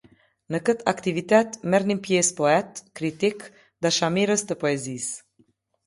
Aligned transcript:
Në 0.53 0.59
këtë 0.69 0.87
aktivitet 0.91 1.59
merrnin 1.75 2.01
pjesë 2.09 2.35
poetë, 2.41 2.89
kritikë, 3.03 3.53
dashamirës 3.87 4.49
të 4.51 4.63
poezisë. 4.65 5.19